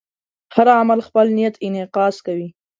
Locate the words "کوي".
2.25-2.47